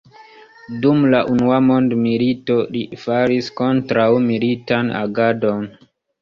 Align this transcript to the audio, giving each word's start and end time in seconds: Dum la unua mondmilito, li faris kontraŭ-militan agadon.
Dum 0.85 1.01
la 1.13 1.17
unua 1.33 1.59
mondmilito, 1.65 2.55
li 2.77 2.81
faris 3.03 3.51
kontraŭ-militan 3.61 4.91
agadon. 5.03 5.71